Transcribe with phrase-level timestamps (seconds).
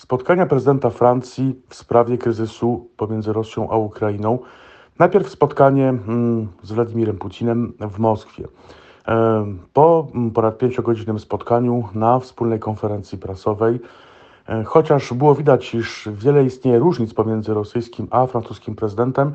[0.00, 4.38] spotkania prezydenta Francji w sprawie kryzysu pomiędzy Rosją a Ukrainą.
[4.98, 8.44] Najpierw spotkanie mm, z Władimirem Putinem w Moskwie.
[9.08, 13.80] E, Po mm, ponad pięciogodzinnym spotkaniu na wspólnej konferencji prasowej,
[14.48, 19.32] e, chociaż było widać, iż wiele istnieje różnic pomiędzy rosyjskim a francuskim prezydentem,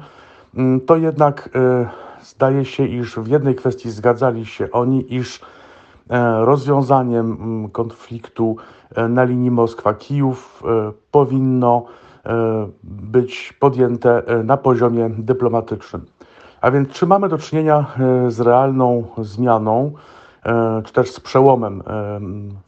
[0.56, 1.90] mm, to jednak e,
[2.24, 5.42] zdaje się, iż w jednej kwestii zgadzali się oni, iż
[6.42, 8.56] rozwiązaniem mm, konfliktu
[8.96, 11.86] e, na linii Moskwa-Kijów e, powinno
[12.26, 16.06] e, być podjęte e, na poziomie dyplomatycznym.
[16.62, 17.86] A więc czy mamy do czynienia
[18.26, 19.92] e, z realną zmianą,
[20.46, 22.20] e, czy też z przełomem e,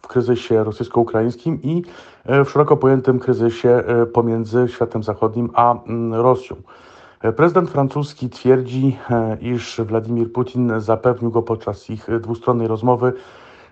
[0.02, 1.84] w kryzysie rosyjsko-ukraińskim i
[2.26, 6.56] e, w szeroko pojętym kryzysie e, pomiędzy światem zachodnim a mm, Rosją?
[7.22, 13.14] E, Prezydent francuski twierdzi, e, iż Władimir Putin zapewnił go podczas ich dwustronnej rozmowy,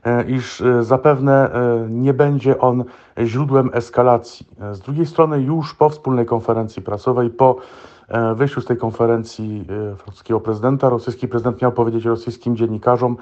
[0.04, 1.50] e, iż zapewne
[1.90, 2.84] nie będzie on
[3.24, 4.48] źródłem eskalacji.
[4.72, 7.56] Z drugiej strony, już po wspólnej konferencji prasowej, po
[8.36, 13.18] wyjściu z tej konferencji francuskiego prezydenta, rosyjski prezydent miał powiedzieć rosyjskim dziennikarzom,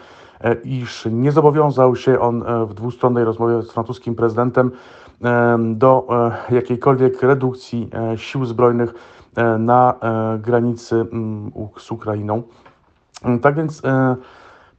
[0.63, 4.71] iż nie zobowiązał się on w dwustronnej rozmowie z francuskim prezydentem
[5.59, 6.07] do
[6.49, 8.93] jakiejkolwiek redukcji sił zbrojnych
[9.59, 12.43] na e, granicy mm, z Ukrainą.
[13.23, 14.15] Mm, Tak więc e,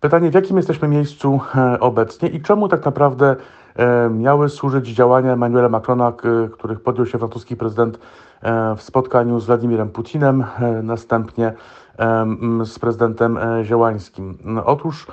[0.00, 3.36] pytanie, w jakim jesteśmy miejscu e, obecnie i czemu tak naprawdę
[3.76, 6.12] e, miały służyć działania Emmanuela Macrona,
[6.52, 7.98] których podjął się francuski prezydent
[8.42, 11.52] e, w spotkaniu z Władimirem Putinem, e, następnie
[11.98, 12.26] e,
[12.64, 14.38] z prezydentem e, Ziełańskim.
[14.44, 15.06] No, Otóż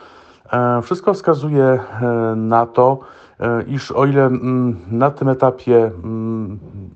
[0.52, 1.80] e, wszystko wskazuje e,
[2.36, 3.00] na to,
[3.40, 5.92] e, iż o ile mm, na tym etapie,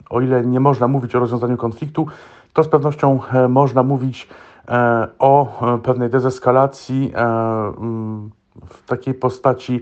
[0.10, 2.08] o ile nie można mówić o rozwiązaniu konfliktu,
[2.56, 4.28] to z pewnością e, można mówić
[4.68, 8.32] e, o e, pewnej dezeskalacji mm,
[8.66, 9.82] w takiej postaci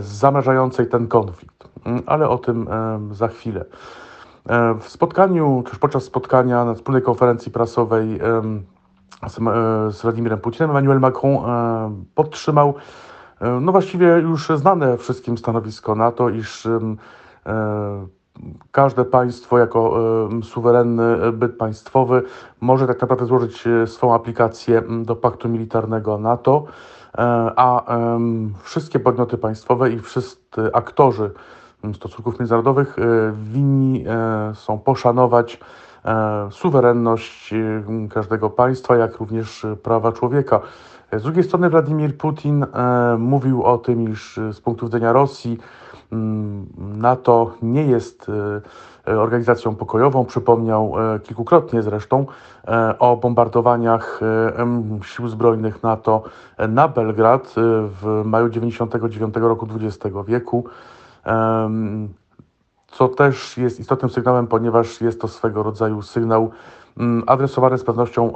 [0.00, 1.68] zamrażającej ten konflikt.
[1.84, 2.68] Mm, Ale o tym
[3.12, 3.64] za chwilę.
[4.80, 8.20] W spotkaniu, czy podczas spotkania na wspólnej konferencji prasowej
[9.90, 11.38] z, Władimirem Putinem, Emmanuel Macron
[12.14, 12.74] podtrzymał
[13.60, 16.68] no właściwie już znane wszystkim stanowisko NATO, iż
[18.70, 19.98] każde państwo jako
[20.42, 22.22] suwerenny byt państwowy
[22.60, 26.64] może tak naprawdę złożyć e, swą aplikację do paktu militarnego NATO,
[27.14, 27.22] e,
[27.56, 27.96] a
[28.62, 31.30] wszystkie podmioty państwowe i wszyscy aktorzy
[31.94, 33.02] stosunków międzynarodowych e,
[33.32, 34.04] winni
[34.54, 35.60] są poszanować
[36.50, 40.60] suwerenność e, każdego państwa, jak również e, prawa człowieka.
[41.10, 45.12] E, Z drugiej strony Władimir Putin e, mówił o tym, iż e, z punktu widzenia
[45.12, 45.58] Rosji
[46.12, 50.24] mm, NATO nie jest e, e, organizacją pokojową.
[50.24, 52.26] Przypomniał e, kilkukrotnie zresztą
[52.68, 56.22] e, o bombardowaniach e, sił zbrojnych NATO
[56.56, 57.60] e, na Belgrad e,
[58.02, 60.64] w maju 99 roku XX wieku.
[62.92, 66.50] Co też jest istotnym sygnałem, ponieważ jest to swego rodzaju sygnał
[66.98, 68.32] mm, adresowany z pewnością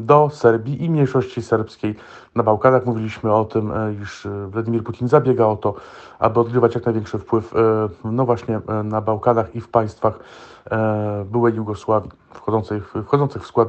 [0.00, 1.94] do Serbii i mniejszości serbskiej
[2.34, 2.86] na Bałkanach.
[2.86, 5.74] Mówiliśmy o tym, e, iż e, Władimir Putin zabiega o to,
[6.18, 10.18] aby odgrywać jak największy wpływ e, no właśnie na Bałkanach i w państwach
[11.24, 13.68] byłej Jugosławii, wchodzących, wchodzących w skład,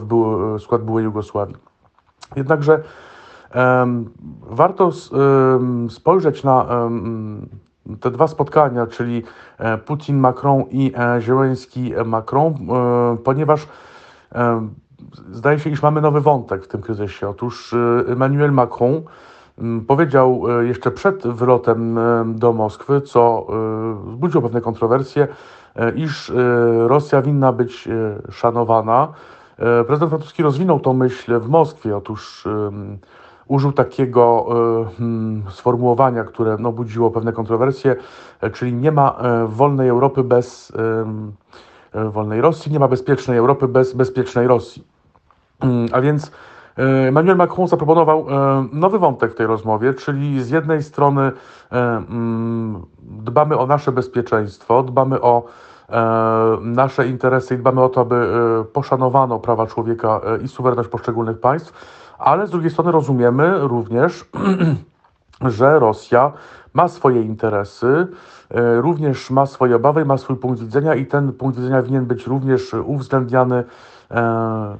[0.59, 1.56] skład byłej Jugosławii.
[2.35, 2.84] Jednakże
[4.41, 4.91] warto
[5.89, 6.66] spojrzeć na
[7.97, 9.23] te dwa spotkania, czyli
[9.57, 13.67] e, Putin-Macron i e, Zieleński-Macron, e, ponieważ
[15.31, 17.29] zdaje się, iż mamy nowy wątek w tym kryzysie.
[17.29, 17.75] Otóż
[18.07, 19.01] Emmanuel Macron
[19.88, 23.47] powiedział jeszcze przed wylotem do Moskwy, co
[24.06, 25.27] wzbudziło pewne kontrowersje,
[25.95, 26.31] iż
[26.88, 27.89] Rosja winna być
[28.31, 29.07] szanowana.
[29.88, 31.97] Prezydent francuski rozwinął tą myśl w Moskwie.
[31.97, 32.47] Otóż
[33.50, 34.46] użył takiego
[34.86, 37.96] e, hmm, sformułowania, które no, budziło pewne kontrowersje,
[38.42, 40.74] e, czyli nie ma e, wolnej Europy bez
[41.94, 44.84] wolnej Rosji, nie ma bezpiecznej Europy bez bezpiecznej Rosji.
[45.60, 46.32] Mm, A więc
[47.08, 48.26] Emmanuel Macron zaproponował
[48.74, 51.31] nowy wątek w tej rozmowie, czyli z jednej strony
[51.72, 55.44] mm, dbamy o nasze bezpieczeństwo, dbamy o
[56.62, 58.28] nasze interesy i dbamy o to, aby
[58.74, 61.74] poszanowano prawa człowieka i suwerenność poszczególnych państw,
[62.19, 64.25] ale z drugiej strony rozumiemy również,
[65.42, 66.31] że Rosja
[66.74, 68.07] ma swoje interesy,
[68.50, 72.27] e, również ma swoje obawy, ma swój punkt widzenia i ten punkt widzenia winien być
[72.27, 73.63] również uwzględniany
[74.12, 74.77] e,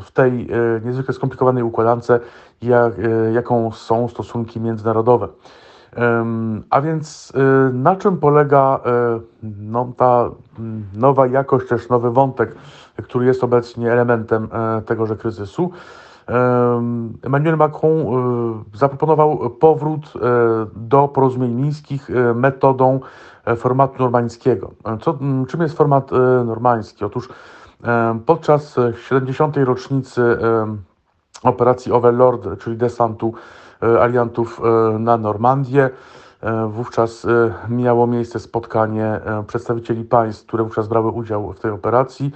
[0.00, 2.12] w tej e, niezwykle skomplikowanej układance,
[2.62, 2.92] jak,
[3.32, 5.28] jaką są stosunki międzynarodowe.
[6.70, 7.32] A więc
[7.72, 8.80] na czym polega
[9.42, 10.30] no, ta
[10.94, 12.54] nowa jakość, też nowy wątek,
[13.02, 14.48] który jest obecnie elementem
[14.86, 15.72] tegoże kryzysu?
[16.26, 20.20] Em, Emmanuel Macron e, zaproponował powrót e,
[20.76, 23.00] do porozumień mińskich e, metodą
[23.56, 24.70] formatu normańskiego.
[25.00, 26.10] Co, czym jest format
[26.44, 27.04] normański?
[27.04, 27.28] Otóż
[28.26, 28.76] podczas
[29.08, 29.56] 70.
[29.56, 30.38] rocznicy
[31.42, 33.34] operacji Overlord, czyli desantu
[34.00, 34.60] aliantów
[34.98, 35.90] na Normandię,
[36.68, 37.26] Wówczas
[37.68, 42.32] miało miejsce spotkanie przedstawicieli państw, które wówczas brały udział w tej operacji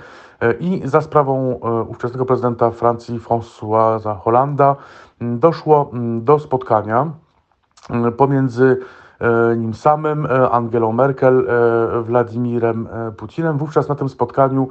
[0.61, 4.77] i za sprawą ówczesnego prezydenta Francji Françoisa Hollanda
[5.21, 7.11] doszło do spotkania
[8.17, 8.79] pomiędzy
[9.57, 11.47] nim samym, Angelą Merkel,
[12.03, 13.59] Władimirem Putinem.
[13.59, 14.69] Wówczas na tym spotkaniu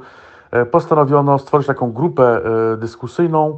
[0.70, 2.40] postanowiono stworzyć taką grupę
[2.78, 3.56] dyskusyjną,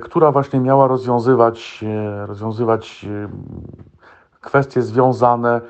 [0.00, 1.84] która właśnie miała rozwiązywać,
[2.26, 3.06] rozwiązywać
[4.46, 5.60] kwestie związane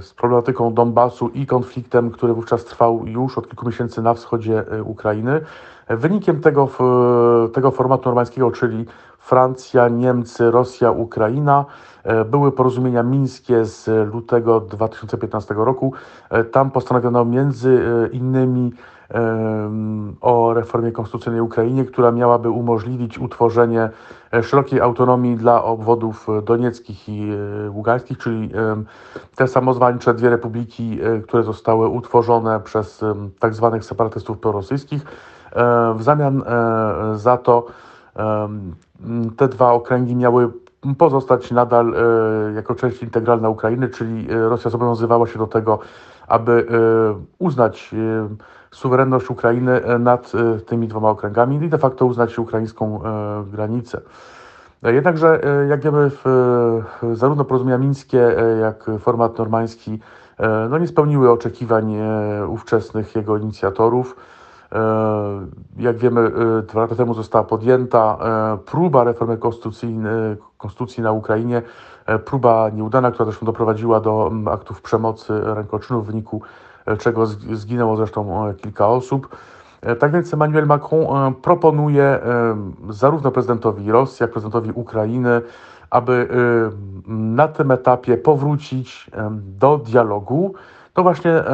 [0.00, 5.40] z problematyką Donbasu i konfliktem, który wówczas trwał już od kilku miesięcy na wschodzie Ukrainy.
[5.88, 6.68] Wynikiem tego,
[7.52, 8.86] tego formatu normańskiego, czyli
[9.18, 11.64] Francja, Niemcy, Rosja, Ukraina,
[12.26, 15.92] były porozumienia mińskie z lutego 2015 roku.
[16.52, 17.80] Tam postanowiono między
[18.12, 18.72] innymi
[20.20, 23.90] o reformie konstytucyjnej Ukrainie, która miałaby umożliwić utworzenie
[24.42, 27.32] szerokiej autonomii dla obwodów donieckich i
[27.70, 28.50] ługańskich, czyli
[29.36, 33.04] te samozwańcze dwie republiki, które zostały utworzone przez
[33.38, 35.02] tak zwanych separatystów prorosyjskich.
[35.94, 36.42] W zamian
[37.14, 37.66] za to
[39.36, 40.50] te dwa okręgi miały
[40.98, 41.94] pozostać nadal
[42.54, 45.78] jako część integralna Ukrainy, czyli Rosja zobowiązywała się do tego,
[46.28, 46.66] aby
[47.38, 47.94] uznać
[48.74, 50.32] suwerenność Ukrainy nad
[50.66, 53.00] tymi dwoma okręgami i de facto uznać ukraińską
[53.52, 54.00] granicę.
[54.82, 56.10] Jednakże, jak wiemy,
[57.12, 59.98] zarówno porozumienia mińskie, jak format normański
[60.70, 61.96] no nie spełniły oczekiwań
[62.48, 64.16] ówczesnych jego inicjatorów.
[65.76, 66.32] Jak wiemy,
[66.68, 68.18] dwa lata temu została podjęta
[68.66, 69.38] próba reformy
[70.58, 71.62] konstytucji na Ukrainie,
[72.24, 76.42] próba nieudana, która zresztą doprowadziła do aktów przemocy rękoczynu, w wyniku
[76.98, 79.36] czego zginęło zresztą kilka osób.
[79.98, 82.20] Tak więc Emmanuel Macron proponuje
[82.88, 85.42] zarówno prezydentowi Rosji, jak i prezydentowi Ukrainy,
[85.90, 86.28] aby
[87.08, 89.10] na tym etapie powrócić
[89.58, 90.54] do dialogu,
[90.92, 91.44] to właśnie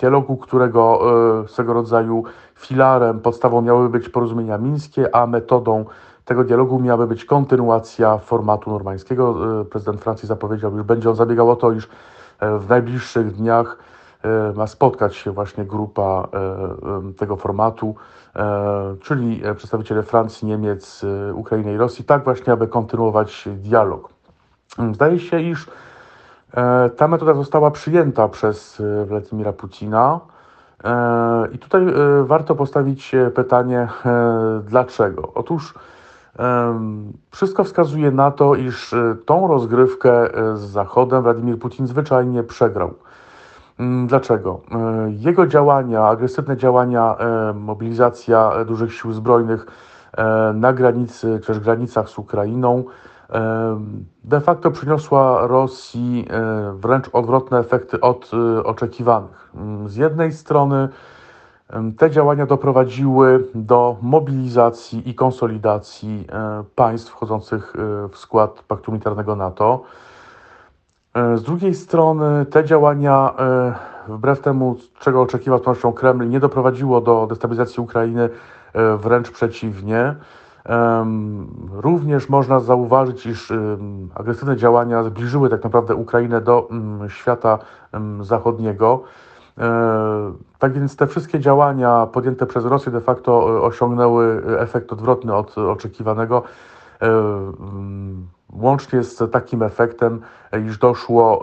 [0.00, 1.00] dialogu, którego
[1.46, 2.24] swego rodzaju
[2.54, 5.84] filarem, podstawą miały być porozumienia mińskie, a metodą
[6.24, 9.34] tego dialogu miałaby być kontynuacja formatu normańskiego.
[9.70, 11.88] Prezydent Francji zapowiedział, że będzie on zabiegał o to, iż
[12.40, 13.78] w najbliższych dniach
[14.56, 16.28] ma spotkać się właśnie grupa
[17.16, 17.94] tego formatu,
[19.00, 21.04] czyli przedstawiciele Francji, Niemiec,
[21.34, 24.08] Ukrainy i Rosji, tak właśnie, aby kontynuować dialog.
[24.92, 25.66] Zdaje się, iż
[26.96, 30.20] ta metoda została przyjęta przez Władimira Putina.
[31.52, 31.86] I tutaj
[32.22, 33.88] warto postawić pytanie,
[34.62, 35.32] dlaczego?
[35.34, 35.74] Otóż
[37.30, 38.94] wszystko wskazuje na to, iż
[39.26, 42.94] tą rozgrywkę z Zachodem Władimir Putin zwyczajnie przegrał.
[44.06, 44.60] Dlaczego?
[45.08, 47.16] Jego działania, agresywne działania,
[47.54, 49.66] mobilizacja dużych sił zbrojnych
[50.54, 52.84] na granicy, czy też granicach z Ukrainą,
[54.24, 56.28] de facto przyniosła Rosji
[56.74, 58.30] wręcz odwrotne efekty od
[58.64, 59.52] oczekiwanych.
[59.86, 60.88] Z jednej strony
[61.98, 66.26] te działania doprowadziły do mobilizacji i konsolidacji
[66.74, 67.72] państw wchodzących
[68.12, 69.82] w skład paktu militarnego NATO.
[71.14, 73.34] Z drugiej strony te działania,
[74.08, 78.30] wbrew temu, czego oczekiwał z Kreml, nie doprowadziło do destabilizacji Ukrainy,
[78.98, 80.14] wręcz przeciwnie.
[81.72, 83.52] Również można zauważyć, iż
[84.14, 86.68] agresywne działania zbliżyły tak naprawdę Ukrainę do
[87.08, 87.58] świata
[88.20, 89.02] zachodniego.
[90.58, 96.42] Tak więc te wszystkie działania podjęte przez Rosję de facto osiągnęły efekt odwrotny od oczekiwanego.
[98.54, 100.20] Łącznie z takim efektem,
[100.66, 101.42] iż doszło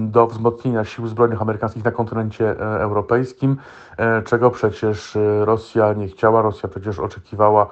[0.00, 3.56] do wzmocnienia sił zbrojnych amerykańskich na kontynencie europejskim,
[4.24, 6.42] czego przecież Rosja nie chciała.
[6.42, 7.66] Rosja przecież oczekiwała,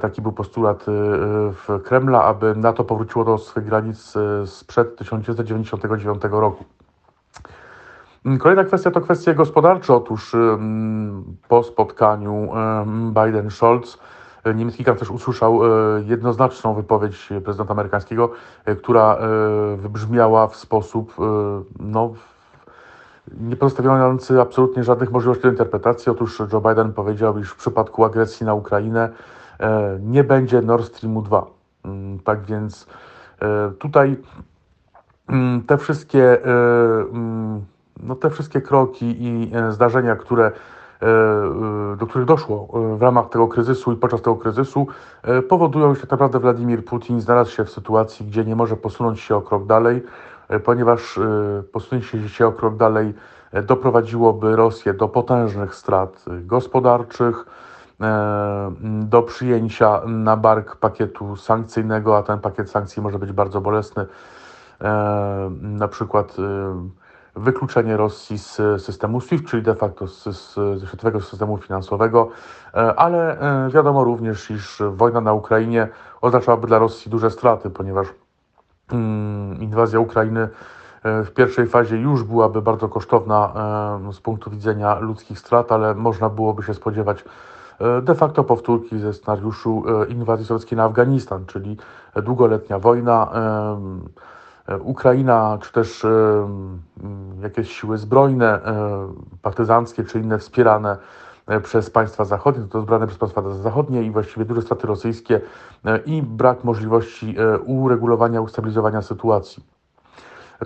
[0.00, 4.14] taki był postulat w Kremla, aby NATO powróciło do swych granic
[4.46, 6.64] sprzed 1999 roku.
[8.38, 9.94] Kolejna kwestia to kwestie gospodarcze.
[9.94, 10.36] Otóż
[11.48, 12.48] po spotkaniu
[13.12, 13.98] Biden-Scholz
[14.54, 15.60] niemiecki kanclerz usłyszał
[16.06, 18.30] jednoznaczną wypowiedź prezydenta amerykańskiego,
[18.78, 19.18] która
[19.76, 21.14] wybrzmiała w sposób
[21.80, 22.12] no,
[23.40, 26.12] nie pozostawiający absolutnie żadnych możliwości do interpretacji.
[26.12, 29.08] Otóż Joe Biden powiedział, iż w przypadku agresji na Ukrainę
[30.00, 31.46] nie będzie Nord Streamu 2.
[32.24, 32.86] Tak więc
[33.78, 34.16] tutaj
[35.66, 36.38] te wszystkie
[38.02, 40.52] no, te wszystkie kroki i e, zdarzenia, które, e, e,
[41.96, 44.86] do których doszło w ramach tego kryzysu i podczas tego kryzysu,
[45.48, 49.36] powodują, że tak naprawdę Władimir Putin znalazł się w sytuacji, gdzie nie może posunąć się
[49.36, 50.02] o krok dalej.
[50.64, 51.18] ponieważ
[51.72, 53.14] posunięcie się o krok dalej
[53.62, 57.46] doprowadziłoby Rosję do potężnych strat gospodarczych,
[58.82, 64.06] do przyjęcia na bark pakietu sankcyjnego, a ten pakiet sankcji może być bardzo bolesny.
[65.62, 66.36] Na przykład
[67.36, 70.54] wykluczenie Rosji z systemu SWIFT, czyli de facto z, z,
[70.88, 72.28] światowego systemu finansowego,
[72.74, 75.88] e, ale e, wiadomo również, iż wojna na Ukrainie
[76.20, 78.06] oznaczałaby dla Rosji duże straty, ponieważ
[78.92, 80.48] mm, inwazja Ukrainy
[81.02, 83.52] e, w pierwszej fazie już byłaby bardzo kosztowna
[84.12, 87.24] z punktu widzenia ludzkich strat, ale można byłoby się spodziewać
[88.02, 91.76] de facto powtórki ze scenariuszu inwazji sowieckiej na Afganistan, czyli
[92.22, 93.28] długoletnia wojna
[94.78, 96.48] Ukraina, czy też e,
[97.42, 99.08] jakieś siły zbrojne, e,
[99.42, 100.96] partyzanckie czy inne wspierane
[101.62, 105.40] przez państwa zachodnie, to zbrane przez państwa zachodnie i właściwie duże straty rosyjskie
[106.06, 107.36] i brak możliwości
[107.66, 109.64] uregulowania, ustabilizowania sytuacji.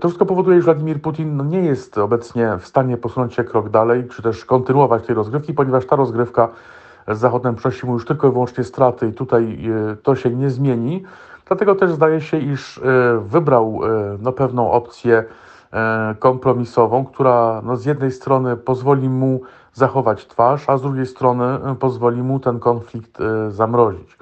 [0.01, 4.09] To wszystko powoduje, że Władimir Putin nie jest obecnie w stanie posunąć się krok dalej,
[4.09, 6.49] czy też kontynuować tej rozgrywki, ponieważ ta rozgrywka
[7.09, 9.59] z Zachodem przynosi mu już tylko i wyłącznie straty i tutaj
[10.03, 11.05] to się nie zmieni.
[11.47, 12.83] Dlatego też zdaje się, iż e,
[13.21, 13.81] wybrał
[14.19, 15.25] no, pewną opcję
[15.73, 19.41] e, kompromisową, która no, z jednej strony pozwoli mu
[19.73, 24.19] zachować twarz, a z drugiej strony pozwoli mu ten konflikt zamrozić.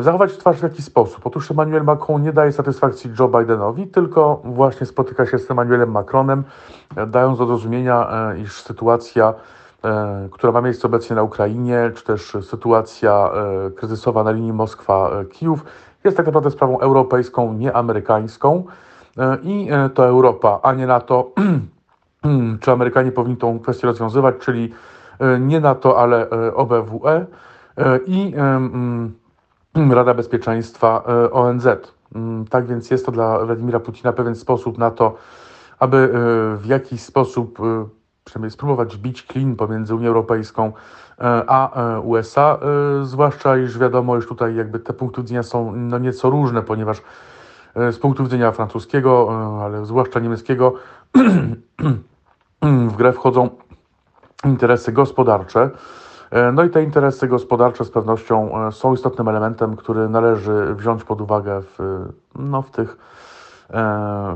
[0.00, 1.26] Zachować twarz w jaki sposób?
[1.26, 6.44] Otóż Emmanuel Macron nie daje satysfakcji Joe Bidenowi, tylko właśnie spotyka się z Emmanuelem Macronem,
[7.06, 8.08] dając do zrozumienia,
[8.42, 9.34] iż sytuacja,
[10.30, 13.30] która ma miejsce obecnie na Ukrainie, czy też sytuacja
[13.76, 15.58] kryzysowa na linii Moskwa-Kijów
[16.06, 18.64] jest tak naprawdę sprawą europejską, nie amerykańską
[19.18, 21.30] e, i e, to Europa, a nie NATO,
[22.60, 24.72] czy Amerykanie powinni tą kwestię rozwiązywać, czyli
[25.18, 27.26] e, nie NATO, ale OBWE
[28.06, 29.12] i mm,
[29.90, 31.66] Rada Bezpieczeństwa ONZ.
[32.14, 35.14] Mm, tak więc jest to dla Władimira Putina pewien sposób na to,
[35.78, 36.10] aby
[36.56, 37.58] w jakiś sposób
[38.26, 40.72] przynajmniej spróbować bić klin pomiędzy Unią Europejską
[41.18, 42.58] e, a e, USA,
[43.00, 47.02] e, zwłaszcza iż wiadomo, już tutaj jakby te punkty widzenia są no nieco różne, ponieważ
[47.90, 49.28] z punktu widzenia francuskiego,
[49.64, 50.74] ale zwłaszcza niemieckiego,
[52.90, 53.48] w grę wchodzą
[54.44, 55.70] interesy gospodarcze.
[56.52, 61.62] No i te interesy gospodarcze z pewnością są istotnym elementem, który należy wziąć pod uwagę
[61.62, 62.96] w, no, w, tych,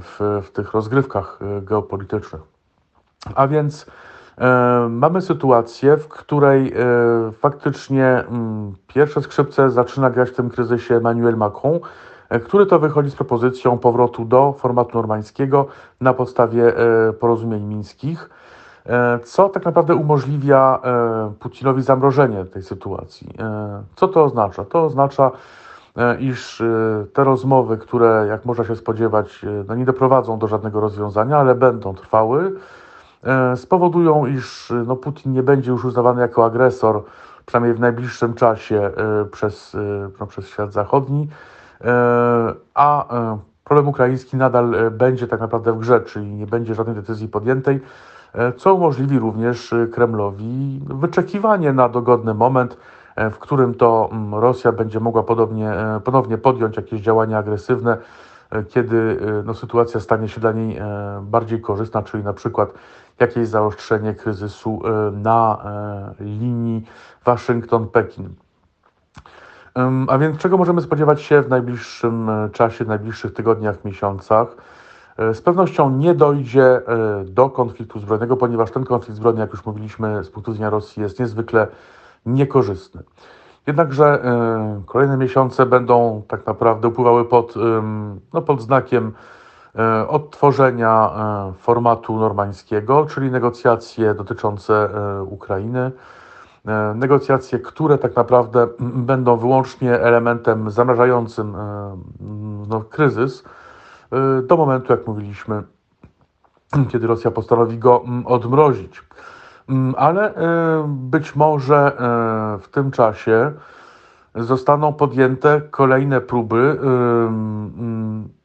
[0.01, 2.60] w, w tych rozgrywkach geopolitycznych.
[3.35, 3.87] A więc
[4.39, 6.77] e, mamy sytuację, w której e,
[7.33, 11.79] faktycznie m, pierwsze skrzypce zaczyna grać w tym kryzysie Emmanuel Macron,
[12.29, 15.67] e, który to wychodzi z propozycją powrotu do formatu normańskiego
[16.01, 16.73] na podstawie
[17.21, 18.31] porozumień mińskich,
[19.25, 20.81] co tak naprawdę umożliwia
[21.41, 23.29] Putinowi zamrożenie tej sytuacji.
[23.97, 24.65] Co to oznacza?
[24.65, 25.31] To oznacza,
[26.19, 26.63] iż
[27.13, 31.95] te rozmowy, które jak można się spodziewać, no nie doprowadzą do żadnego rozwiązania, ale będą
[31.95, 32.53] trwały,
[33.57, 37.03] spowodują, iż no, Putin nie będzie już uznawany jako agresor,
[37.47, 39.79] przynajmniej w najbliższym czasie e, przez, e,
[40.21, 41.29] no, przez świat zachodni,
[42.75, 43.07] a
[43.65, 47.81] problem ukraiński nadal będzie tak naprawdę w grze, czyli nie będzie żadnej decyzji podjętej,
[48.57, 52.77] co umożliwi również Kremlowi wyczekiwanie na dogodny moment,
[53.17, 55.73] w którym to mm, Rosja będzie mogła podobnie,
[56.05, 57.97] ponownie podjąć jakieś działania agresywne,
[58.69, 60.81] kiedy no, sytuacja stanie się dla niej
[61.23, 62.71] bardziej korzystna, czyli na przykład
[63.21, 65.59] jakieś zaostrzenie kryzysu e, na
[66.21, 66.85] e, linii
[67.25, 68.29] Waszyngton-Pekin.
[70.09, 74.57] A więc czego możemy spodziewać się w najbliższym e, czasie, w najbliższych tygodniach, miesiącach?
[75.33, 76.81] Z pewnością nie dojdzie
[77.25, 81.21] do konfliktu zbrojnego, ponieważ ten konflikt zbrojny, jak już mówiliśmy, z punktu widzenia Rosji jest
[81.21, 81.67] niezwykle
[82.27, 83.03] niekorzystny.
[83.67, 84.23] Jednakże
[84.87, 87.55] kolejne miesiące będą tak naprawdę upływały pod,
[88.33, 89.13] no, pod znakiem
[89.79, 95.91] E, odtworzenia e, formatu normańskiego, czyli negocjacje dotyczące e, Ukrainy.
[96.95, 98.69] Negocjacje, które tak naprawdę
[99.11, 101.57] będą wyłącznie elementem zamrażającym
[102.69, 103.45] no, kryzys
[104.43, 105.63] do momentu, jak mówiliśmy,
[106.91, 109.03] kiedy Rosja postanowi go odmrozić.
[109.97, 110.35] Ale
[110.87, 111.93] być może
[112.61, 113.53] w tym czasie
[114.35, 116.79] zostaną podjęte kolejne próby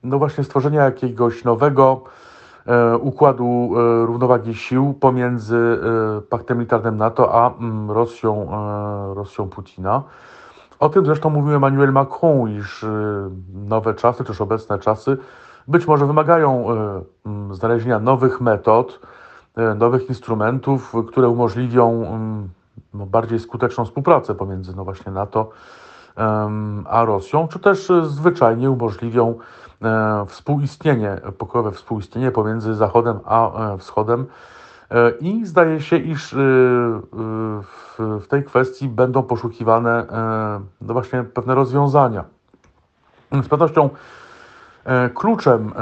[0.04, 2.02] no właśnie stworzenia jakiegoś nowego
[3.00, 3.72] układu
[4.06, 5.80] równowagi sił pomiędzy
[6.30, 7.52] paktem militarnym NATO a
[7.88, 8.48] Rosją,
[9.14, 10.04] Rosją Putina.
[10.80, 12.86] O tym zresztą mówił Emmanuel Macron, iż
[13.54, 15.18] nowe czasy, też obecne czasy
[15.68, 16.66] być może wymagają
[17.52, 19.00] znalezienia nowych metod,
[19.76, 22.06] nowych instrumentów, które umożliwią
[22.94, 25.50] no, bardziej skuteczną współpracę pomiędzy no właśnie NATO
[26.90, 29.36] a Rosją, czy też zwyczajnie umożliwią
[30.28, 34.26] współistnienie, pokojowe współistnienie pomiędzy Zachodem a Wschodem.
[35.22, 36.36] I zdaje się, iż
[37.98, 40.06] w tej kwestii będą poszukiwane
[40.82, 42.24] no właśnie pewne rozwiązania.
[43.44, 44.25] Z pewnością E,
[45.14, 45.74] kluczem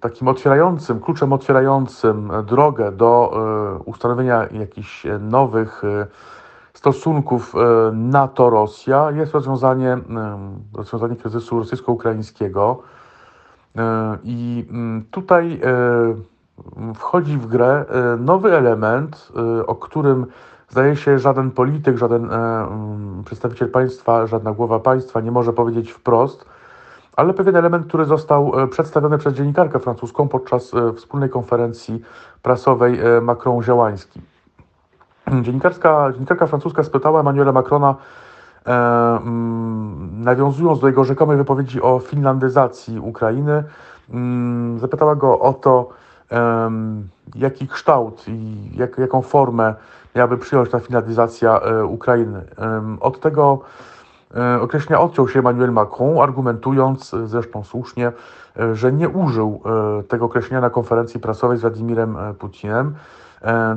[0.00, 6.06] takim otwierającym, kluczem otwierającym drogę do e, ustanowienia jakichś nowych e,
[6.72, 7.54] stosunków
[7.92, 9.98] NATO-Rosja jest rozwiązanie,
[10.74, 12.82] rozwiązanie kryzysu rosyjsko-ukraińskiego.
[14.24, 14.66] I
[15.10, 15.60] tutaj
[16.94, 17.84] wchodzi w grę
[18.18, 19.32] nowy element,
[19.66, 20.26] o którym
[20.68, 22.30] zdaje się żaden polityk, żaden
[23.24, 26.46] przedstawiciel państwa, żadna głowa państwa nie może powiedzieć wprost,
[27.16, 32.02] ale pewien element, który został e, przedstawiony przez dziennikarkę francuską podczas e, wspólnej konferencji
[32.42, 34.20] prasowej e, Macron-Zielański.
[35.42, 36.12] Dziennikarka,
[36.46, 37.94] francuska spytała Emmanuela Macrona,
[38.64, 43.64] mm, nawiązując do jego rzekomej wypowiedzi o finlandyzacji Ukrainy,
[44.10, 45.88] mm, zapytała go o to,
[47.34, 49.74] jaki kształt i jak, jaką formę
[50.14, 52.42] miałaby przyjąć ta finlandyzacja Ukrainy.
[53.00, 53.60] Od tego
[54.60, 58.12] określenia odciął się Emmanuel Macron, argumentując, e, zresztą słusznie,
[58.56, 59.62] e, że nie użył
[60.08, 62.94] tego określenia na konferencji prasowej z Władimirem Putinem,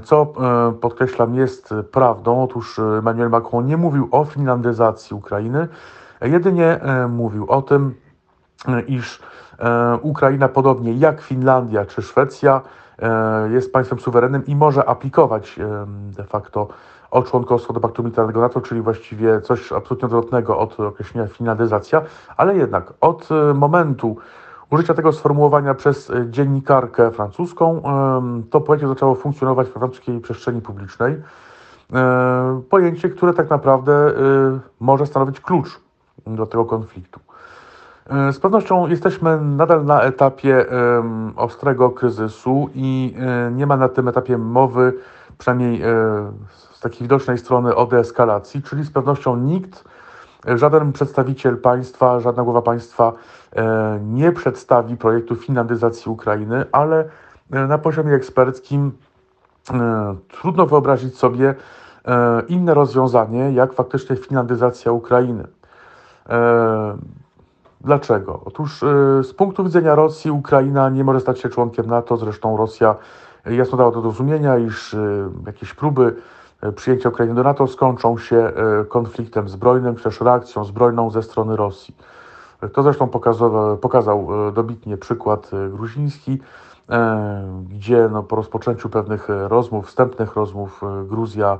[0.03, 0.33] co
[0.81, 2.43] podkreślam jest prawdą.
[2.43, 5.67] Otóż Emmanuel Macron nie mówił o finlandyzacji Ukrainy,
[6.21, 7.95] jedynie mówił o tym,
[8.87, 9.21] iż
[10.01, 12.61] Ukraina, podobnie jak Finlandia czy Szwecja,
[13.49, 15.59] jest państwem suwerennym i może aplikować
[16.17, 16.67] de facto
[17.11, 22.01] o członkostwo do Paktu Militarnego NATO, czyli właściwie coś absolutnie odwrotnego od określenia finalizacja,
[22.37, 24.17] ale jednak od e, momentu
[24.69, 27.81] użycia tego sformułowania przez e, dziennikarkę francuską,
[28.49, 31.21] to pojęcie zaczęło funkcjonować w francuskiej przestrzeni publicznej.
[31.93, 34.13] E, pojęcie, które tak naprawdę
[34.79, 35.79] może stanowić klucz
[36.27, 37.19] do tego konfliktu.
[38.31, 40.65] Z pewnością jesteśmy nadal na etapie
[41.35, 43.15] ostrego kryzysu i
[43.51, 44.93] nie ma na tym etapie mowy,
[45.39, 45.81] przynajmniej
[46.71, 49.83] z takiej widocznej strony o deeskalacji, czyli z pewnością nikt,
[50.45, 53.13] żaden przedstawiciel państwa, żadna głowa państwa
[53.55, 57.05] e, nie przedstawi projektu finlandyzacji Ukrainy, ale
[57.51, 58.91] e, na poziomie eksperckim
[59.71, 61.55] e, trudno wyobrazić sobie
[62.47, 65.43] inne rozwiązanie, jak faktycznie finlandyzacja Ukrainy.
[67.81, 68.41] Dlaczego?
[68.45, 68.79] Otóż
[69.23, 72.95] z punktu widzenia Rosji Ukraina nie może stać się członkiem NATO, zresztą Rosja
[73.45, 74.95] jasno dała do zrozumienia, iż
[75.45, 76.15] jakieś próby
[76.61, 81.23] E, przyjęcia Ukrainy do NATO skończą się e, konfliktem zbrojnym, czy też reakcją zbrojną ze
[81.23, 81.95] strony Rosji.
[82.73, 86.41] To zresztą pokazał, pokazał e, dobitnie przykład gruziński,
[87.69, 91.59] gdzie no, po rozpoczęciu pewnych rozmów, wstępnych rozmów Gruzja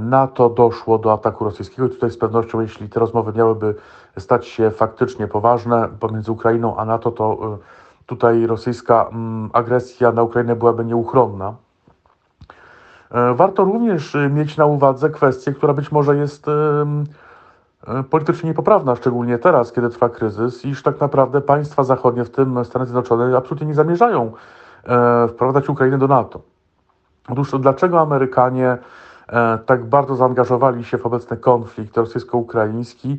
[0.00, 1.86] NATO doszło do ataku rosyjskiego.
[1.86, 3.74] I tutaj z pewnością, jeśli te rozmowy miałyby
[4.18, 7.58] stać się faktycznie poważne pomiędzy Ukrainą a NATO, to
[8.06, 11.54] tutaj rosyjska mm, agresja na Ukrainę byłaby nieuchronna.
[13.10, 18.96] E, warto również e, mieć na uwadze kwestię, która być może jest e, politycznie niepoprawna,
[18.96, 23.66] szczególnie teraz, kiedy trwa kryzys, iż tak naprawdę państwa zachodnie, w tym Stany Zjednoczone, absolutnie
[23.66, 24.32] nie zamierzają
[25.28, 26.40] wprowadzać Ukrainy do NATO.
[27.28, 28.78] Otóż dlaczego Amerykanie
[29.66, 33.18] tak bardzo zaangażowali się w obecny konflikt rosyjsko-ukraiński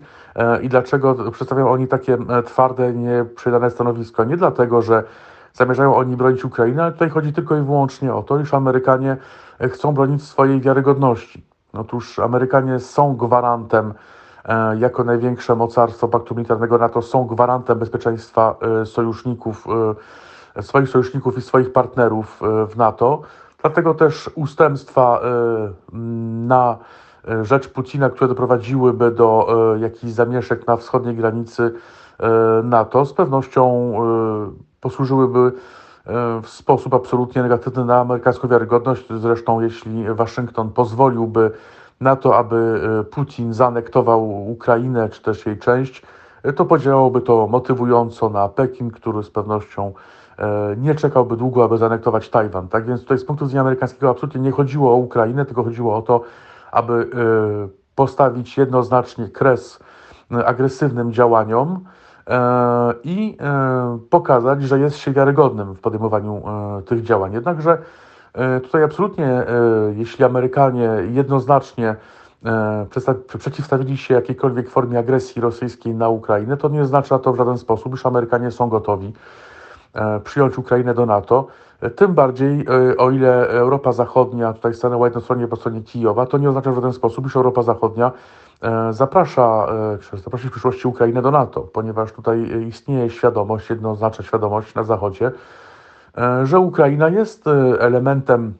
[0.62, 4.24] i dlaczego przedstawiają oni takie twarde, nieprzydane stanowisko?
[4.24, 5.04] Nie dlatego, że
[5.54, 9.18] zamierzają oni bronić Ukrainy, ale tutaj chodzi tylko i wyłącznie o to, iż Amerykanie
[9.60, 11.46] chcą bronić swojej wiarygodności.
[11.74, 13.94] Otóż Amerykanie są gwarantem,
[14.46, 19.66] e, jako największe mocarstwo Paktu Militarnego NATO, są gwarantem bezpieczeństwa e, sojuszników,
[20.56, 23.22] e, swoich sojuszników i swoich partnerów w NATO.
[23.66, 25.22] Dlatego też ustępstwa
[26.48, 26.78] na
[27.42, 29.48] rzecz Putina, które doprowadziłyby do
[29.80, 31.74] jakichś zamieszek na wschodniej granicy
[32.64, 33.94] NATO, z pewnością
[34.82, 35.52] posłużyłyby
[36.44, 39.06] w sposób absolutnie negatywny na amerykańską wiarygodność.
[39.18, 41.52] Zresztą, jeśli Waszyngton pozwoliłby
[42.02, 42.80] na to, aby
[43.12, 46.02] Putin zanektował Ukrainę, czy też jej część,
[46.56, 49.94] to podziałałoby to motywująco na Pekin, który z pewnością
[50.78, 52.68] nie czekałby długo, aby zanektować Tajwan.
[52.68, 56.02] Tak więc tutaj z punktu widzenia amerykańskiego absolutnie nie chodziło o Ukrainę, tylko chodziło o
[56.02, 56.22] to,
[56.72, 57.10] aby
[57.96, 59.80] postawić jednoznacznie kres
[60.46, 61.86] agresywnym działaniom,
[62.30, 67.34] E, i e, pokazać, że jest się wiarygodnym w podejmowaniu e, tych działań.
[67.34, 67.78] Jednakże
[68.64, 69.44] tutaj absolutnie,
[69.96, 71.96] jeśli Amerykanie jednoznacznie
[73.40, 77.94] przeciwstawili się jakiejkolwiek formie agresji rosyjskiej na Ukrainę, to nie oznacza to w żaden sposób,
[77.94, 79.14] iż Amerykanie są gotowi
[80.24, 81.48] przyjąć Ukrainę do NATO.
[81.96, 82.66] Tym bardziej,
[82.98, 86.94] o ile Europa Zachodnia tutaj stanęła jednostronnie po stronie Kijowa, to nie oznacza w żaden
[86.94, 88.12] sposób, iż Europa Zachodnia
[88.92, 89.68] zaprasza,
[90.14, 95.32] zaprasza w przyszłości Ukrainę do NATO, ponieważ tutaj istnieje świadomość, jednoznaczna świadomość na Zachodzie,
[96.44, 97.46] że Ukraina jest
[97.80, 98.54] elementem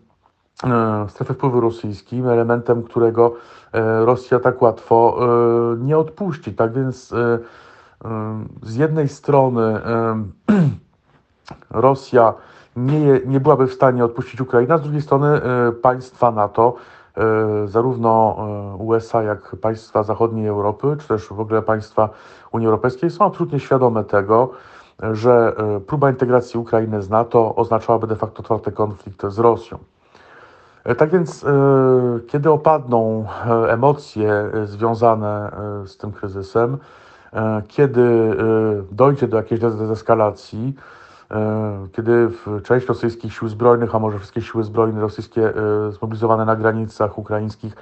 [1.08, 3.34] strefy wpływu rosyjskim, elementem, którego
[4.06, 5.20] Rosja tak łatwo
[5.78, 6.54] nie odpuści.
[6.54, 7.14] Tak więc
[8.64, 9.82] z jednej strony
[11.70, 12.34] Rosja
[12.76, 16.76] nie, nie byłaby w stanie odpuścić Ukrainy, a z drugiej strony e, państwa NATO,
[17.18, 22.10] e, zarówno e, USA, jak państwa zachodniej Europy, czy też w ogóle państwa
[22.52, 24.50] Unii Europejskiej są absolutnie świadome tego,
[25.12, 25.56] że
[25.88, 29.78] próba integracji Ukrainy z NATO oznaczałaby de facto otwarty konflikt z Rosją.
[30.98, 31.46] Tak więc,
[32.28, 33.26] kiedy opadną
[33.68, 35.52] emocje związane
[35.86, 36.78] z tym kryzysem,
[37.68, 38.38] kiedy
[38.92, 40.76] dojdzie do jakiejś dezeskalacji,
[41.92, 42.30] kiedy
[42.64, 47.76] część rosyjskich sił zbrojnych, a może wszystkie siły zbrojne rosyjskie e, zmobilizowane na granicach ukraińskich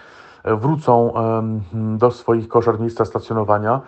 [0.44, 1.14] e, wrócą
[1.74, 3.82] do swoich koszar miejsca stacjonowania,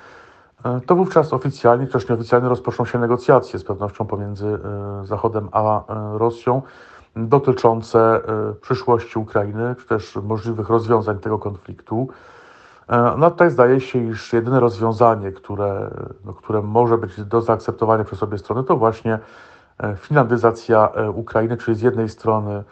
[0.85, 4.59] to wówczas oficjalnie, też nieoficjalnie rozpoczną się negocjacje z pewnością pomiędzy
[5.03, 5.83] Zachodem a
[6.17, 6.61] Rosją
[7.15, 8.21] dotyczące
[8.61, 12.07] przyszłości Ukrainy, czy też możliwych rozwiązań tego konfliktu.
[13.17, 15.89] No tutaj zdaje się, iż jedyne rozwiązanie, które,
[16.25, 19.19] no, które może być do zaakceptowania przez obie strony, to właśnie
[19.79, 22.63] e, finlandyzacja e, Ukrainy, czyli z jednej strony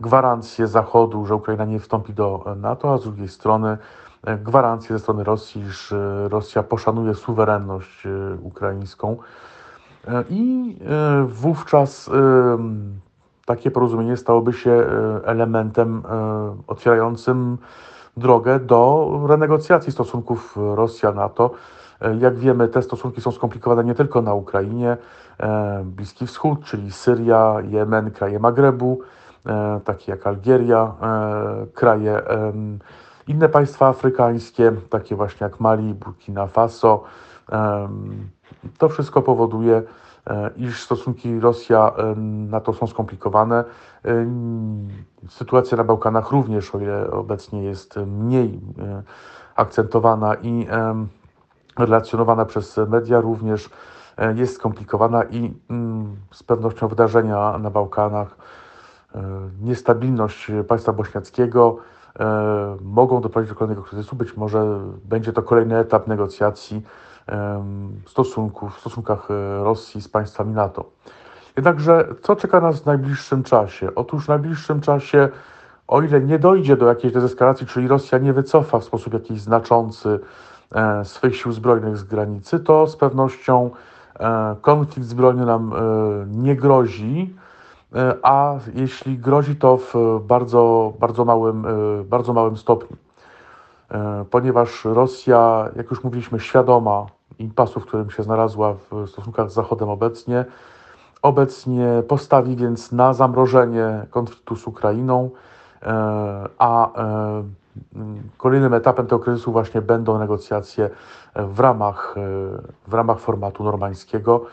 [0.00, 3.78] gwarancje Zachodu, że Ukraina nie wstąpi do NATO, a z drugiej strony
[4.24, 8.06] e, gwarancje ze strony Rosji, że Rosja poszanuje suwerenność
[8.42, 9.16] ukraińską.
[10.30, 10.76] I
[11.26, 12.10] wówczas
[13.46, 14.86] takie porozumienie stałoby się
[15.24, 16.02] elementem
[16.66, 17.58] otwierającym
[18.16, 21.50] drogę do renegocjacji stosunków Rosja-NATO.
[22.20, 24.96] Jak wiemy, te stosunki są skomplikowane nie tylko na Ukrainie,
[25.40, 29.00] e, Bliski Wschód, czyli Syria, Jemen, kraje Magrebu,
[29.46, 32.22] e, takie jak Algieria, e, kraje,
[33.28, 37.04] inne państwa afrykańskie, takie właśnie jak Mali, Burkina Faso.
[38.78, 39.82] To wszystko powoduje,
[40.56, 43.64] iż stosunki Rosja-NATO są skomplikowane.
[44.04, 44.26] E,
[45.28, 49.02] sytuacja na Bałkanach również, o ile obecnie jest mniej e,
[49.56, 50.66] akcentowana i
[51.78, 53.70] relacjonowana przez media, również
[54.34, 58.36] jest skomplikowana i mm, z pewnością wydarzenia na Bałkanach,
[59.60, 61.76] niestabilność państwa bośniackiego
[62.80, 64.16] mogą doprowadzić do kolejnego kryzysu.
[64.16, 66.82] Być może będzie to kolejny etap negocjacji
[68.06, 70.84] stosunków, w stosunkach e, Rosji z państwami NATO.
[71.56, 73.94] Jednakże co czeka nas w najbliższym czasie?
[73.94, 75.28] Otóż w najbliższym czasie,
[75.88, 80.20] o ile nie dojdzie do jakiejś dezeskalacji, czyli Rosja nie wycofa w sposób jakiś znaczący
[80.74, 83.70] e, swych sił zbrojnych z granicy, to z pewnością
[84.20, 85.72] e, konflikt zbrojny nam
[86.26, 87.36] nie grozi,
[88.22, 91.66] a jeśli grozi, to w bardzo, bardzo, małym,
[92.04, 92.96] bardzo małym stopniu.
[93.92, 97.06] E, ponieważ Rosja, jak już mówiliśmy, świadoma
[97.38, 100.44] impasu, w którym się znalazła w stosunkach z Zachodem obecnie,
[101.22, 105.30] obecnie postawi więc na zamrożenie konfliktu z Ukrainą,
[105.82, 107.44] e, a e,
[108.36, 110.90] kolejnym etapem tego kryzysu właśnie będą negocjacje
[111.36, 112.14] w ramach,
[112.88, 114.44] w ramach formatu normańskiego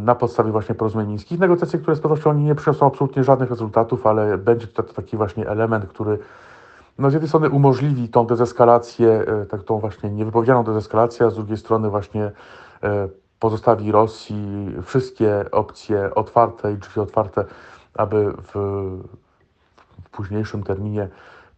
[0.00, 1.40] na podstawie właśnie porozumień mińskich.
[1.40, 5.86] Negocjacje, które z pewnością nie przyniosą absolutnie żadnych rezultatów, ale będzie to taki właśnie element,
[5.86, 6.18] który
[6.98, 11.34] no z jednej strony umożliwi tą dezeskalację, e, tak tą właśnie niewypowiedzianą dezeskalację, a z
[11.34, 12.30] drugiej strony właśnie
[12.82, 13.08] e,
[13.38, 17.44] pozostawi Rosji wszystkie opcje otwarte i drzwi otwarte,
[17.94, 18.52] aby w,
[20.04, 21.08] w późniejszym terminie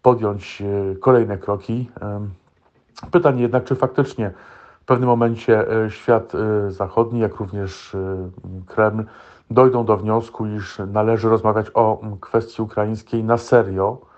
[0.03, 1.90] podjąć e, kolejne kroki.
[3.11, 4.33] Pytanie jednak, czy faktycznie
[4.83, 6.33] w pewnym momencie świat
[6.68, 7.96] zachodni, jak również
[8.66, 9.05] Kreml
[9.50, 14.09] dojdą do wniosku, iż należy rozmawiać o kwestii ukraińskiej na serio,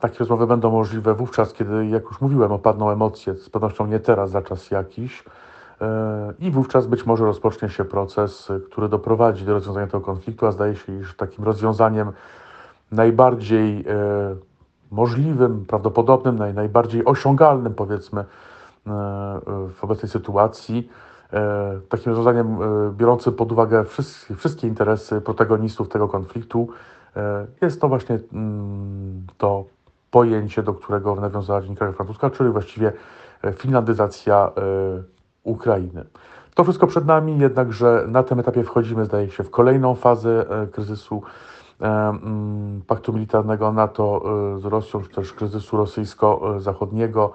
[0.00, 4.30] takie rozmowy będą możliwe wówczas, kiedy, jak już mówiłem, opadną emocje, z pewnością nie teraz,
[4.30, 5.24] za czas jakiś.
[5.80, 10.52] E, I wówczas być może rozpocznie się proces, który doprowadzi do rozwiązania tego konfliktu, a
[10.52, 12.12] zdaje się, iż takim rozwiązaniem
[12.92, 13.84] najbardziej e,
[14.90, 18.24] możliwym, prawdopodobnym, naj, najbardziej osiągalnym, powiedzmy, e,
[19.74, 20.88] w obecnej sytuacji,
[21.88, 22.58] takim rozwiązaniem
[22.96, 23.84] biorącym pod uwagę
[24.36, 26.68] wszystkie, interesy protagonistów tego konfliktu,
[27.60, 28.63] jest to właśnie mm,
[29.38, 29.64] to
[30.10, 32.92] pojęcie, do którego nawiązała dziennikarka francuska, czyli właściwie
[33.44, 34.60] e, finlandyzacja e,
[35.42, 36.04] Ukrainy.
[36.54, 41.22] To wszystko przed nami, jednakże na tym etapie wchodzimy, zdaje się, w kolejną fazę kryzysu
[41.80, 44.22] mm, paktu militarnego NATO
[44.58, 47.32] z Rosją, czy też kryzysu rosyjsko-zachodniego.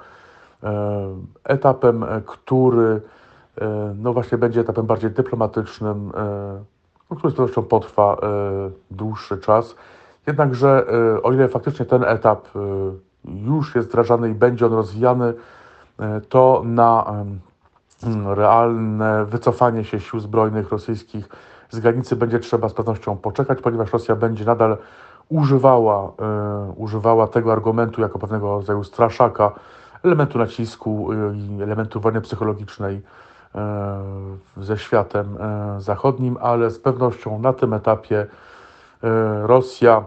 [1.43, 3.01] Etapem, który
[3.95, 6.11] no właśnie będzie etapem bardziej dyplomatycznym,
[7.09, 8.17] no, który z pewnością potrwa e,
[8.91, 9.75] dłuższy czas.
[10.27, 10.85] Jednakże,
[11.17, 12.59] e, o ile faktycznie ten etap e,
[13.25, 15.33] już jest wdrażany i będzie on rozwijany,
[16.29, 17.13] to na
[18.25, 21.29] realne wycofanie się sił zbrojnych rosyjskich
[21.69, 24.77] z granicy będzie trzeba z pewnością poczekać, ponieważ Rosja będzie nadal
[25.29, 26.11] używała,
[26.75, 29.51] używała tego argumentu jako pewnego rodzaju straszaka,
[30.03, 33.01] elementu nacisku i elementu wojny psychologicznej
[34.57, 35.37] ze światem
[35.77, 38.27] zachodnim, ale z pewnością na tym etapie
[39.43, 40.03] Rosja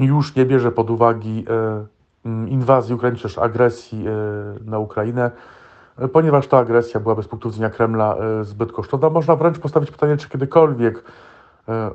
[0.00, 1.28] już nie bierze pod uwagę
[2.46, 4.04] inwazji Ukrainy, czy też agresji
[4.64, 5.30] na Ukrainę,
[6.12, 9.10] ponieważ ta agresja byłaby z punktu widzenia Kremla zbyt kosztowna.
[9.10, 11.04] Można wręcz postawić pytanie, czy kiedykolwiek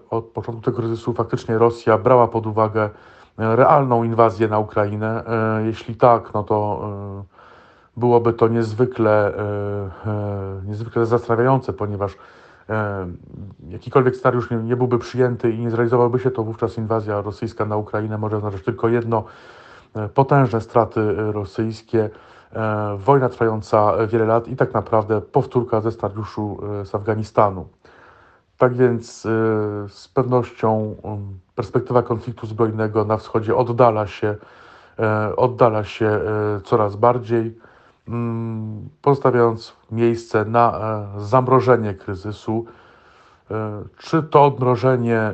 [0.10, 2.90] od początku tego kryzysu faktycznie Rosja brała pod uwagę
[3.38, 5.24] realną inwazję na Ukrainę.
[5.66, 6.90] Jeśli tak, no to
[7.98, 9.34] byłoby to niezwykle,
[10.66, 12.18] niezwykle zastanawiające, ponieważ
[13.70, 17.78] jakikolwiek scenariusz nie, nie byłby przyjęty i nie zrealizowałby się, to wówczas inwazja rosyjska na
[17.78, 19.24] Ukrainę może oznaczać tylko jedno
[20.14, 22.10] potężne straty rosyjskie,
[22.98, 27.68] wojna trwająca wiele lat i tak naprawdę powtórka ze scenariuszu z Afganistanu.
[28.58, 29.22] Tak więc
[29.88, 30.96] z pewnością
[31.56, 34.36] perspektywa konfliktu zbrojnego na wschodzie oddala się,
[35.38, 36.20] oddala się
[36.64, 37.58] coraz bardziej,
[39.02, 40.80] pozostawiając miejsce na
[41.18, 42.66] zamrożenie kryzysu.
[43.98, 45.34] Czy to odmrożenie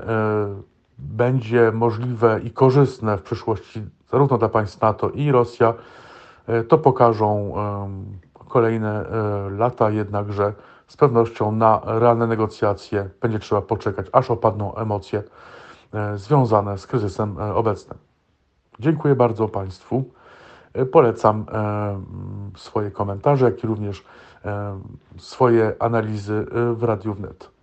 [0.98, 5.74] będzie możliwe i korzystne w przyszłości zarówno dla państw NATO i Rosja,
[6.68, 7.54] to pokażą
[8.50, 9.06] kolejne
[9.58, 10.54] lata, jednakże
[10.88, 15.24] z pewnością na realne negocjacje będzie trzeba poczekać, aż opadną emocje
[16.16, 17.98] związane z kryzysem obecnym.
[18.80, 20.04] Dziękuję bardzo Państwu.
[20.92, 21.46] Polecam
[22.58, 24.04] swoje komentarze, jak i również
[25.18, 27.55] swoje analizy w Radiu Wnet.